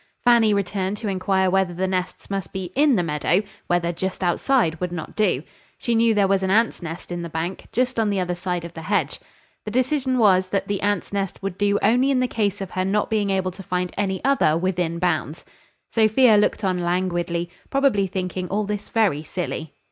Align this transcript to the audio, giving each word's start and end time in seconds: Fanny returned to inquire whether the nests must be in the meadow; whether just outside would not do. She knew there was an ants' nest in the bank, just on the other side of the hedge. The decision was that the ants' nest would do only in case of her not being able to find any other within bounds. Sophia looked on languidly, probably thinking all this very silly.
Fanny 0.23 0.51
returned 0.51 0.97
to 0.97 1.07
inquire 1.07 1.47
whether 1.51 1.75
the 1.75 1.85
nests 1.85 2.31
must 2.31 2.51
be 2.51 2.71
in 2.75 2.95
the 2.95 3.03
meadow; 3.03 3.43
whether 3.67 3.91
just 3.93 4.23
outside 4.23 4.81
would 4.81 4.91
not 4.91 5.15
do. 5.15 5.43
She 5.77 5.93
knew 5.93 6.15
there 6.15 6.27
was 6.27 6.41
an 6.41 6.49
ants' 6.49 6.81
nest 6.81 7.11
in 7.11 7.21
the 7.21 7.29
bank, 7.29 7.65
just 7.71 7.99
on 7.99 8.09
the 8.09 8.19
other 8.19 8.33
side 8.33 8.65
of 8.65 8.73
the 8.73 8.81
hedge. 8.81 9.19
The 9.63 9.69
decision 9.69 10.17
was 10.17 10.49
that 10.49 10.67
the 10.67 10.81
ants' 10.81 11.13
nest 11.13 11.43
would 11.43 11.55
do 11.55 11.77
only 11.83 12.09
in 12.09 12.27
case 12.29 12.61
of 12.61 12.71
her 12.71 12.83
not 12.83 13.11
being 13.11 13.29
able 13.29 13.51
to 13.51 13.61
find 13.61 13.93
any 13.95 14.25
other 14.25 14.57
within 14.57 14.97
bounds. 14.97 15.45
Sophia 15.91 16.35
looked 16.35 16.63
on 16.63 16.79
languidly, 16.83 17.51
probably 17.69 18.07
thinking 18.07 18.47
all 18.47 18.63
this 18.63 18.89
very 18.89 19.21
silly. 19.21 19.71